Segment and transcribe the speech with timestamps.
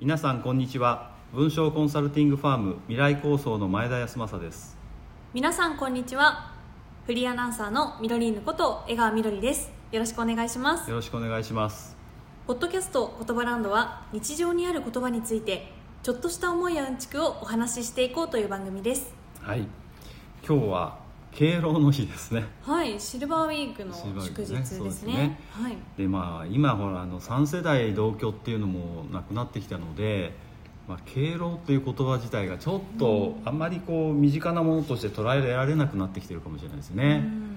[0.00, 1.10] 皆さんこんにちは。
[1.34, 4.78] 文章コンサルティングファーム未来構想の前田康政です。
[5.34, 6.54] 皆さんこんにちは。
[7.04, 9.70] フリーアナウンサーのみどりーぬこと江川みどりです。
[9.92, 10.88] よろしくお願いします。
[10.88, 11.98] よろしくお願いします。
[12.46, 15.70] ポッドキャスト言葉ランドは日常にある言葉について
[16.02, 19.12] ちょっとした思いやうんちくをお話ししていこうという番組です。
[19.42, 19.66] はい。
[20.48, 20.98] 今日は
[21.32, 22.44] 敬老の日ですね。
[22.62, 24.60] はいシルバーウィークの祝日でね。
[24.60, 25.40] ですすね。
[25.52, 25.76] はい。
[25.96, 30.32] でまあ今ほらあの3世代同居っていうのもなくなってきたので、
[30.88, 37.22] まあ、敬老っていう言葉自体がちょっとあんまりこう身近なものとして捉えられなくなってきてるかもしれないですうねん。
[37.22, 37.49] 確かに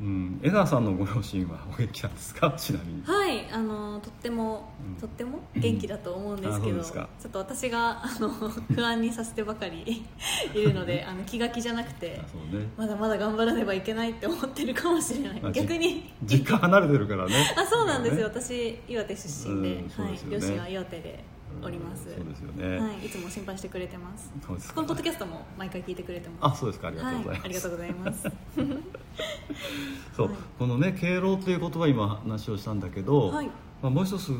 [0.00, 0.40] うん。
[0.42, 2.52] 江川さんのご両親はお元気なんですか？
[2.58, 3.02] ちなみに。
[3.04, 4.94] はいあのとっても、うん。
[5.00, 5.40] とっても？
[5.56, 10.04] 元気だと思うんですけど、ちょっと私があの不安にさせてばかり
[10.54, 12.08] いるのであの気が気じゃなくて
[12.52, 12.68] ね。
[12.76, 15.40] まだまだ頑張らねばいけないって思ってるかもしれない。
[15.40, 16.12] まあじ逆に。
[16.24, 17.34] 実家離れてるからね。
[17.56, 18.34] あそうなんですよ、ね。
[18.40, 21.24] 私岩手出身で,、うんそうはい両親は岩手で
[21.62, 24.32] おります、そうですよね、はい、いつも心配してくれてます。
[24.46, 24.74] そうですか。
[24.74, 26.54] このポッドキャストも毎回聞いてくれてます。
[26.54, 26.88] あそうですか。
[26.88, 28.22] ありがとうございます、はい、ありがとうございます。
[30.16, 30.36] そう、はい。
[30.58, 33.46] このね敬老っていう言葉今話をしたんだけど、はい。
[33.82, 34.32] まあ、もう一つ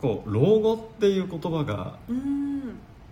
[0.00, 2.54] こう老後っていう言葉がうーん。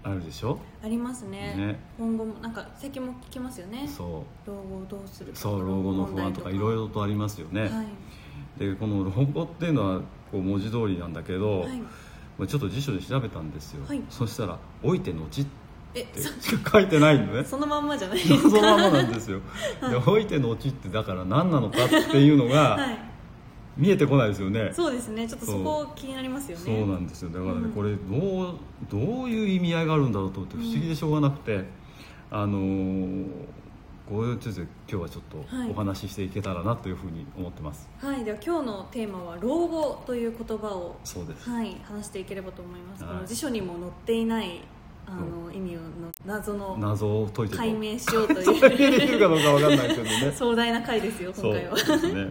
[0.04, 0.58] あるでしょ？
[0.82, 1.54] ありますね。
[1.54, 1.78] ね。
[1.96, 3.86] 今後もなんか最近も聞きますよね。
[3.86, 7.86] そ老後をどうするうそう老後の不安とかいろいろとありますよね、はい。
[8.58, 10.00] でこの老後っていうのは
[10.32, 11.68] こう文字通りなんだけど、
[12.46, 14.02] ちょっと辞書で調べたんですよ、はい。
[14.10, 15.62] そしたら「老いて後」って
[15.94, 16.06] え
[16.40, 17.44] しか 書いてないのね。
[17.44, 19.40] そ そのまんまじゃないです そかのままなんですよ、
[19.80, 22.98] で老いて後ってだから何なのかっていうのがはい。
[23.74, 25.26] 見えてこないですよね、そうですね。
[25.26, 26.64] ちょっとそこ気になりますよね。
[26.64, 26.86] そう。
[26.86, 27.30] なんですよ。
[27.30, 27.70] だからね、うん。
[27.72, 28.54] これどう
[28.90, 31.64] どういう意味合いがあるんだろうと思って不思議でしょうがなくて、
[32.30, 33.26] あのー
[34.12, 35.68] こういうつで今日はちょっはい。
[35.68, 38.22] とお話ししていけたらなというふうに思ってます、はい。
[38.22, 41.74] では今日のテーマは老後という言葉をそうです、はい。
[41.82, 43.14] 話していければと思います、はい。
[43.14, 44.60] この辞書にも載っていない
[45.06, 45.80] あの意味の
[46.26, 48.60] 謎の謎を解いて解明しようという。
[48.60, 50.10] できるかどうかわかんないけどね。
[50.36, 51.74] 壮大な回ですよそう今回は。
[51.74, 52.30] ですね。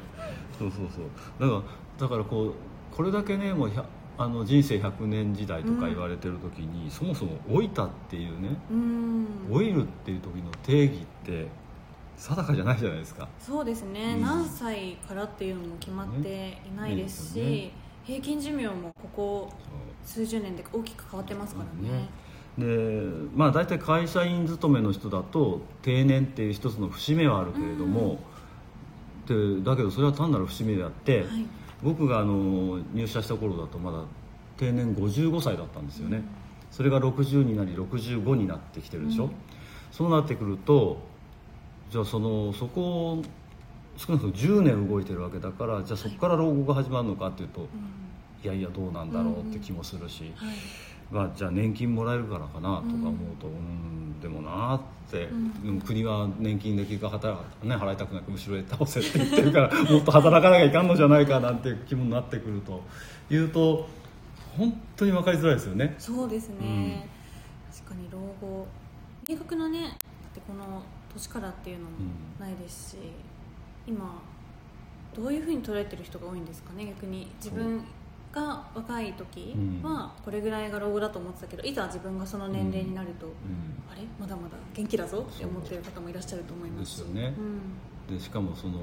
[0.60, 1.42] そうそうそう。
[1.42, 1.62] だから
[1.98, 2.54] だからこう
[2.96, 3.72] これだけねもう
[4.20, 9.26] あの人生100年時代とか言われてる時に、そもそも老いたっていうねうーん。
[9.50, 11.48] 老いるっていう時の定義って
[12.22, 13.28] 定かじゃないじゃないですか。
[13.40, 14.22] そうですね、うん。
[14.22, 17.72] 何歳からっていうのも決まっていないですし、ねね。
[18.04, 19.54] 平均寿命もここ
[20.06, 22.10] 数十年で大きく変わってますからね。
[22.58, 28.20] でまあ大体会社員勤めの人だと定年っていう一つの節目はあるけれども、
[29.26, 31.28] でだけどそれは単なる節目であって、はい。
[31.82, 34.04] 僕があの入社した頃だとまだ
[34.58, 36.24] 定年55歳だったんですよね、
[36.70, 39.32] それが60になり65になってきてるでしょ、うん。
[39.92, 41.00] そうなってくると
[41.92, 43.24] じゃあそのそこを
[43.98, 47.68] 少なくとも10年動いてるわけだからじゃあそこから老後が始まるのかっていうと、うん。
[48.44, 50.56] いやいやどうなんだろうって気もするし、はい
[51.12, 54.82] まあ、じゃあ年金もらえるからかなとか思うとうんでもなーっ
[55.12, 55.70] て、うん。
[55.70, 62.82] うん国は年金で結果働か、ね、払いたくなく後ろへ倒せって言ってるからもっと働かなきゃいかんのじゃないかなんていう気分になってくると
[63.30, 63.90] いうと
[64.58, 65.96] 本当に分かりづらいですよね。
[66.00, 67.08] そうですね、
[67.74, 68.66] 確かに老後
[69.30, 69.90] 明確なねだっ
[70.34, 70.82] てこの
[71.14, 71.90] 年からっていうのも
[72.40, 72.98] ないですし、
[73.88, 74.22] 今
[75.16, 77.28] どういうふうに捉えてる人が多いんですかね逆に。
[77.38, 77.84] 自分
[78.32, 79.60] が若い時う。
[79.60, 79.82] ん。
[79.84, 83.34] はこれぐらいが老後だと思ってたけどいざ自分がその年齢になると、うん。
[83.92, 84.02] あれ？
[84.20, 87.34] まだまだ元気だぞって思ってる方もいらっしゃると思いまですすよね。
[87.38, 87.42] う
[88.14, 88.80] んでしかもその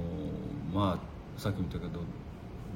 [0.73, 0.99] ま
[1.37, 2.01] あさっきも言ったけど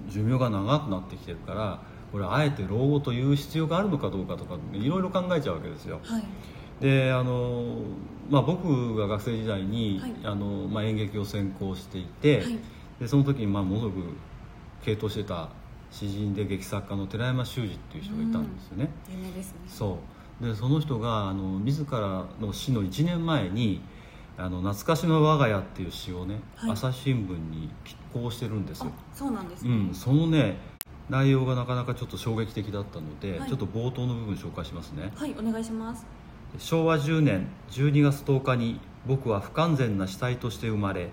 [0.08, 1.80] 寿命が長くなってきてるから
[2.10, 6.00] これあえて老後という必要があるのかどうかとかいろいろ考えちゃうわけですよ。
[6.02, 6.24] はい
[6.82, 7.76] であの、
[8.28, 10.14] まあ、僕が学生時代に、はい。
[10.24, 12.58] あのまあ、演劇を専攻していて、はい。
[13.00, 14.08] でその時にまあものすごく
[14.84, 15.48] 傾倒してた
[15.90, 18.90] 詩人で劇作家の寺山修司っていう人がいたんですよね。
[19.08, 19.58] 有名ですね。
[19.68, 19.98] そ
[20.40, 20.44] う。
[20.44, 23.80] でその人があの自らの死の1年前に
[24.36, 26.70] 「あの懐かしの我が家」っていう詩をね、はい。
[26.72, 30.56] 朝日新聞に寄稿してるんですあよ、そうなんですね、うん、そのね
[31.08, 33.48] 内容がなかなかちょっと衝撃的だったので、はい。
[33.48, 35.12] ちょっと冒頭の部分紹介しますね。
[35.14, 36.04] はいお願いします
[36.58, 41.08] 昭和10年12月10日に僕は不完全な死体として生まれ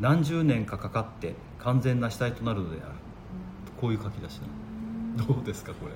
[0.00, 2.94] 何十年かかかって完全な死体となるのである。
[3.80, 4.38] こういう書き出し
[5.16, 5.34] なの。
[5.34, 5.92] どうですかこれ。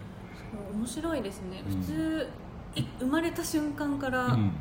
[0.76, 1.80] 面白いですね、うん。
[1.80, 2.28] 普通
[2.74, 4.48] い生まれた瞬間から、うん。
[4.48, 4.54] か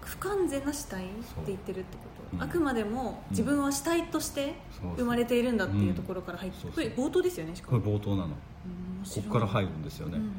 [0.00, 1.14] 不完全な死体って
[1.46, 2.38] 言ってるってこと、う。
[2.38, 4.54] んあくまでも自分は死体として
[4.96, 6.72] 生まれているんだっていうところから入って、うん。
[6.72, 8.28] これ冒頭ですよねしかこもれ冒頭なの。
[8.28, 10.30] ここから入るんですよね、うんうんう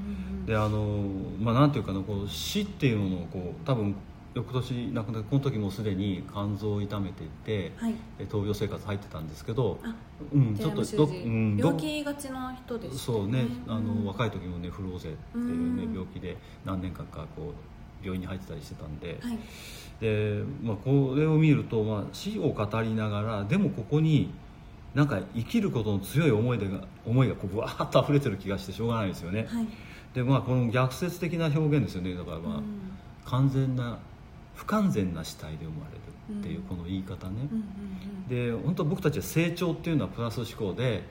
[0.43, 0.45] ん。
[0.45, 1.03] であの
[1.41, 3.95] まあなんていうかなこう死っていうのをこう多分
[4.33, 7.93] 翌年亡くなってこの時もすでに肝臓を痛めていて、はい。
[8.19, 9.93] え闘病生活入ってたんですけどあ
[10.33, 13.45] うん、ちょっとど、うん、ど病気がちな人でしたそうね。
[13.67, 15.93] あの、うん若い時もねフローゼっていうね、うん。
[15.93, 17.53] 病気で何年間かこう
[18.03, 19.37] 病院に入ってたりしてたんで,、はい。
[19.99, 24.31] でまあ、これを見ると、まあ、死を語りながらでもここに
[24.93, 29.67] なんか生きることの強い思いでが思いがこうぶわーっと溢れてる気がしてしょうがないですよね、はい。
[30.13, 32.13] でまあこの逆説的な表現ですよね。
[32.15, 32.63] だからまあ、うん。
[33.25, 33.97] 完全な
[34.55, 36.63] 不完全な死体で生まれるっていううん。
[36.63, 37.47] この言い方ね、
[38.29, 41.03] で本当僕たちは成長っていうのはプラス思考で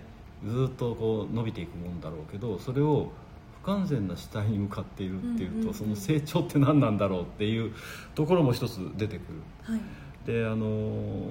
[0.46, 3.31] ずっとこう伸びていくもんだろうけどそれを不
[3.64, 5.74] 完全な死体に向かっているっていうと、うんうんうん。
[5.74, 7.72] その成長って何なんだろうっていう
[8.14, 9.42] ところも一つ出てくる。
[9.68, 9.82] うんはい。
[10.26, 11.26] であのー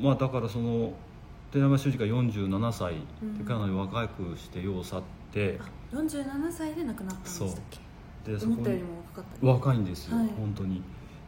[0.00, 0.92] まあだからその
[1.52, 3.38] 寺山修司が47歳うん。
[3.38, 5.02] でかなり若くして世を去っ
[5.32, 7.48] て、あ47歳で亡くなったんでしたっ
[8.24, 8.32] け？
[8.32, 9.46] でそこに思ったよりも若かった。
[9.46, 10.26] 若いんですよ、はい。
[10.36, 10.82] 本当に。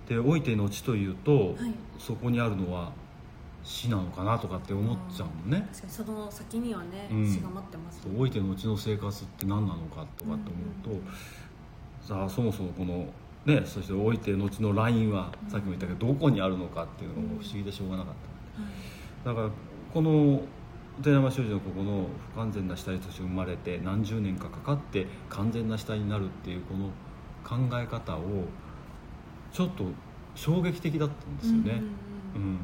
[0.08, 1.74] で老いての地というと、はい。
[1.98, 2.92] そこにあるのは
[3.62, 5.68] 死なのかなとかって思っちゃうのね。
[5.70, 7.26] 確かにその先にはね、うん。
[7.26, 8.00] 死が待ってます。
[8.02, 10.50] そう老いてのうちの生活って何なのかとかって
[10.84, 13.06] 思うと、さあそもそもこの
[13.44, 18.14] ねそして老いて後のラインはさっきも言ったけどどこにあるのかっていうのが不思議でしょうがなかっ
[19.24, 19.50] た、だから
[19.92, 20.40] この
[21.02, 26.90] 寺山修司のここの不完全な死体として生まれて何十年かかかって完全な死体になるっていうこの
[27.42, 28.20] 考え方を
[29.52, 29.84] ちょっと
[30.34, 31.82] 衝撃的だったんですよね、
[32.34, 32.48] うんうん。
[32.48, 32.58] うん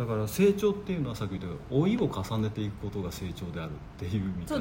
[0.00, 4.54] だから成長っていうのはさっき言ったように老いを重ねていくことが成長であるっていう見方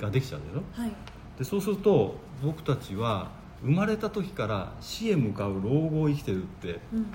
[0.00, 0.92] ができちゃうでしょはい。
[1.36, 2.14] でそうすると
[2.44, 3.32] 僕たちは
[3.62, 7.06] 生まれた時から死へ向かう老後を生きてるってうんうん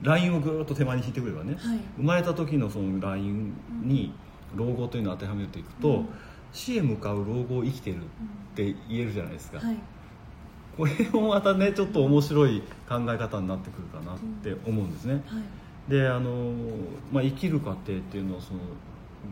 [0.00, 1.78] ラインをぐーっと手前に引いてくればね、うんはい。
[1.98, 3.52] 生まれた時のそのライン
[3.82, 4.14] に
[4.54, 6.08] 老後というのを当てはめていくと、うん
[6.52, 8.00] 死へ向かう老後を生きてるっ
[8.56, 9.76] て言えるじゃないですか、はい。
[10.76, 15.22] これもまたねちょっと面白い考え方になってくるかなって思うんですね、はい
[15.90, 16.52] であの、
[17.12, 18.60] まあ、生きる過程っていうのをその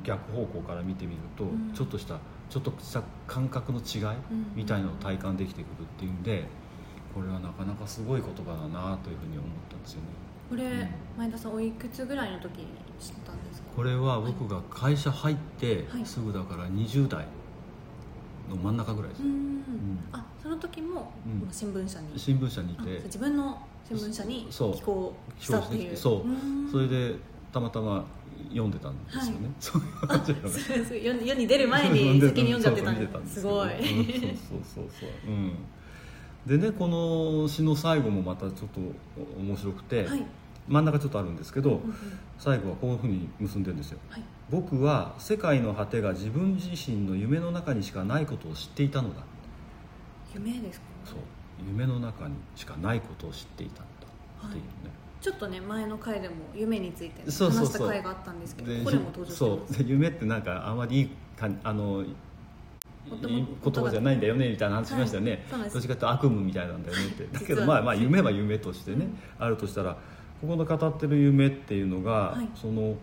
[0.05, 1.73] 逆方向から見てみると、うん。
[1.73, 2.19] ちょっとした
[2.51, 4.17] ちょっとした感覚の違い
[4.55, 6.45] みたいなのを体感できてくるっていうんで
[7.15, 10.07] これはなかなかすごい言葉だなというふうに思ったんですよね。
[10.51, 10.89] これ、ん。
[11.17, 12.67] 前田さんおいくつぐらいの時に
[12.99, 13.69] 知ったんですか？
[13.77, 16.05] これは僕が会社入ってはい。
[16.05, 17.27] すぐだから20代
[18.51, 19.63] の真ん中ぐらいです、うん。
[20.13, 21.13] あその時も、
[21.51, 22.19] 新聞社に。
[22.19, 24.75] 新聞社にいあて自分の新聞社にそう。
[24.75, 25.97] 寄稿したっていう。
[25.97, 26.29] そう。
[26.29, 26.71] うん。
[26.71, 27.15] それで
[27.53, 28.05] たまたま
[28.51, 29.39] 読んでたんですよね、はい。
[29.61, 29.83] そう。
[29.83, 34.31] いう感じなのねそうそう世に出る前に先に読んじゃってたんでそうそう見てすごい。
[34.31, 34.37] うん。
[34.37, 35.11] そうそうそうそう。
[35.29, 35.53] うん。
[36.47, 38.81] でねこの詩の最後もまたちょっと
[39.39, 40.25] 面白くて、はい。
[40.69, 41.95] 真ん中ちょっとあるんですけど、うんうん。
[42.39, 43.99] 最後はこういうふうに結んでるんですよ。
[44.11, 44.23] はい。
[44.51, 49.23] 僕は世界の果てが自分自身の夢の中にしかないことを知っていたのだ
[50.35, 51.19] 夢ですかそう
[51.67, 54.69] 夢の中にしかないことを知っていたんだっていうね、
[55.21, 57.73] ちょっとね前の回でも夢について話そうそうそう。
[57.73, 62.05] した回があったんですけどでここでも登場して夢ってなんかあまりいいかあの
[63.11, 65.71] 言葉じゃないんだよねみたいな話しましたよね、はい。
[65.71, 67.27] どっちかというと悪夢みたいなんだよねって。
[67.33, 69.97] だけどまあまあ夢は夢としてね、うんあるとしたら
[70.41, 72.49] ここの語ってる夢っていうのが、はい。
[72.55, 72.95] その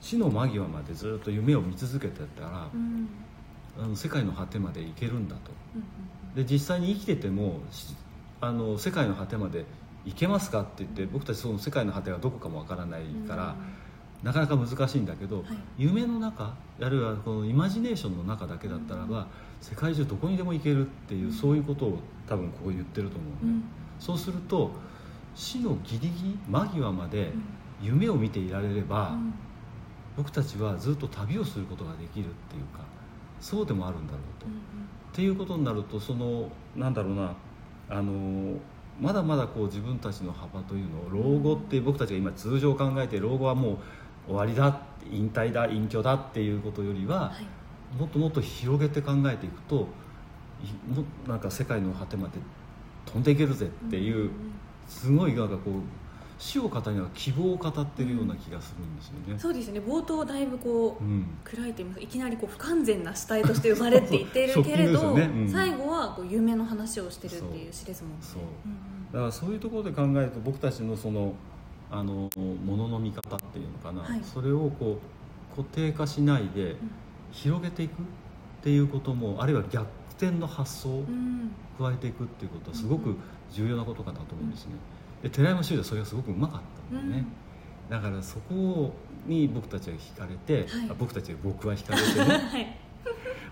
[0.00, 3.08] 死の間際までずっと夢を見続けてたらう、ん。
[3.76, 5.50] あの世界の果てまで行けるんだと。
[5.74, 5.84] うん
[6.34, 7.94] で実際に生きててもし
[8.40, 9.64] あの世界の果てまで
[10.04, 13.26] 行けますかって言って僕たちその世界の果てがどこかもわからないうん。
[13.26, 13.54] から、
[14.22, 15.44] なかなか難しいんだけど、はい。
[15.78, 19.28] 夢の中あるいはこのイマジネーションの中だけだったらば、
[19.60, 21.32] 世界中どこにでも行けるっていう、うん。
[21.32, 21.98] そういうことを
[22.28, 23.64] 多分ここ言ってると思う、ねうん。
[23.98, 24.72] そうすると
[25.34, 27.42] 死のギリギリ間際までうん。
[27.82, 29.34] 夢を見ていられれば、うん。
[30.16, 32.84] 僕たちはずっと旅をすることができるっていうか
[33.40, 34.46] そうでもあるんだろうと。
[34.46, 34.73] うん
[35.14, 37.36] っていうことになるとそのなんだろうな
[37.88, 38.58] あの
[39.00, 43.78] まだまだこう自分たちの幅というのを老後って僕たちが今通常考えて老後はもう
[44.26, 44.80] 終わりだ
[45.12, 47.46] 引退だ隠居だっていうことよりは、はい。
[47.96, 49.86] もっともっと広げて考えていくと
[50.64, 52.38] いもなんか世界の果てまで
[53.06, 54.30] 飛んでいけるぜっていう、ん。
[54.88, 55.72] すごいなんかこう
[56.44, 59.38] 死を語りながら希望を語ってるような気がするんですよね。
[59.38, 59.80] そうですね。
[59.80, 62.00] 冒頭だいぶこう、うん暗いと言います。
[62.00, 65.22] かいきなりこう不完全な死体として生まれって言っているけれど、ね。
[65.22, 65.48] うん。
[65.48, 68.16] 最後はこう夢の話をしてるっていう詩ですもんね
[69.10, 71.32] だからそういうところで考えると僕たちのその
[71.90, 74.20] あのものの見方っていうのかな、はい。
[74.22, 74.98] それをこ
[75.54, 76.78] う固定化しないでうん。
[77.32, 77.94] 広げていくっ
[78.62, 79.86] ていうこともあるいは逆
[80.18, 83.16] 転の発想をうん加えていくっていうことはすごく
[83.50, 84.72] 重要なことかなと思うんですね。
[85.24, 87.26] で寺山修司はそれがすごくうまかったんだよね、
[87.88, 88.92] だからそこ
[89.26, 90.90] に僕たちは惹かれて、はい。
[90.90, 92.36] あ僕たち僕は惹かれてね。
[92.46, 92.76] はい。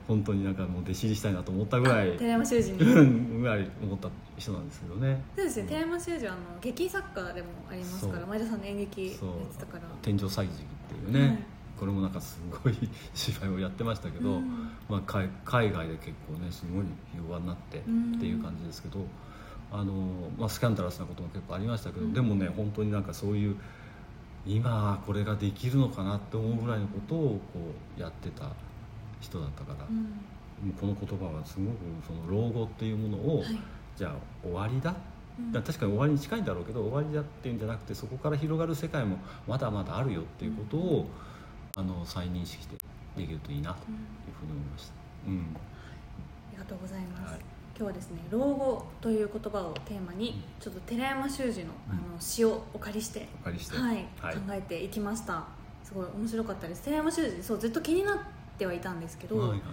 [0.06, 2.78] 本当になんかもう弟子入りしたいなと思ったぐらい寺山修司に。
[2.78, 5.22] ぐらい思った人なんですけどね。
[5.34, 5.68] そうですね。
[5.68, 9.84] 寺山修司はあの劇作家でもありますから前田さんの演劇やってたから。
[10.02, 11.38] 天井歳時っていうね、はい。
[11.80, 12.76] これもなんかすごい
[13.14, 16.84] 芝居をやってましたけど、うん、まあ、海外で結構ねすごい
[17.16, 17.80] 弱になってっ
[18.20, 19.06] ていう感じですけど、
[19.72, 19.92] あの
[20.38, 23.56] まあ、スキャンダラスなことも結構ありましたけど、うん、でもね本当になんかそういう
[24.46, 27.60] 今これができるのかなって思うぐらいのことをこ
[27.96, 28.50] うやってた
[29.20, 30.02] 人だったから、うん、
[30.68, 31.76] もうこの言葉はすごく
[32.06, 33.46] その老後っていうものを、はい、
[33.96, 34.94] じゃあ終わりだ？
[35.54, 39.16] 確かに終わりに近いんだろうけど終わりだっていうんじゃなくてそこから広がる世界も
[39.48, 41.06] まだまだあるよっていうことを、
[41.78, 42.76] あの再認識して
[43.16, 43.84] できるといいなという
[44.38, 44.92] ふうに思いました、
[45.28, 47.40] うん、ありがとうございます、はい、
[47.82, 55.42] 今日はですね老後という言葉をテーマにちょっと寺山修司のあの詩をお借りしてお借りして、はい、はい、考えていきました。
[55.82, 56.82] すごい面白かったです。
[56.82, 58.18] 寺山修司そうずっと気になっ
[58.56, 59.66] てはいたんですけど、なんか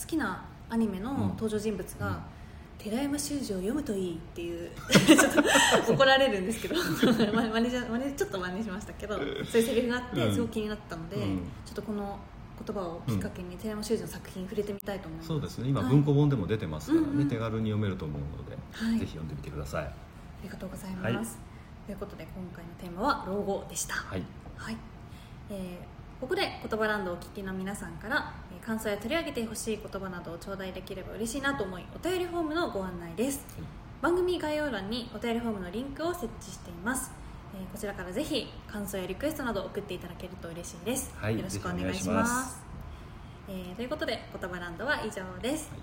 [0.00, 2.20] 好きなアニメの登場人物が、
[2.78, 7.16] 寺山修司を読むといいっていう ちょっと怒られるんですけど ちょっ
[8.30, 12.20] と真似しましたけどそういうセリフがあってすごく気になったので、うん、ちょっとこの
[12.66, 15.68] 言葉をきっかけに寺山修司の作品に触れてみたいと思います、そうですね。
[15.68, 19.84] 今文庫本でも出てますからね、はい、手軽に読めると思うので、はい、ぜひ読んでみてください。
[19.84, 19.92] あ
[20.42, 21.24] りがとうございます、はい、
[21.86, 23.94] ということで今回のテーマは老後でした。
[23.94, 24.22] はい、
[24.56, 24.76] はい。
[25.50, 28.34] えー、ここで言葉ランドをお聞きの皆さんから
[28.64, 33.66] 感想や取り上げてほしい言葉などを頂戴できれば嬉しいなと思いお便りフォームのご案内です、はい、
[34.02, 37.10] 番組概要欄にお便りフォームのリンクを設置しています、
[37.54, 42.60] えー、こちらからぜひ感想やリクエストなど送っていただけると嬉しいです、はい、よろしくお願いします。
[43.48, 45.78] えー、ということで言葉ランドは以上です、は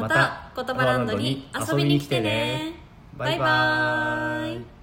[0.00, 2.74] い、また言葉ランドに遊びに来てね。
[3.16, 4.79] バイバイ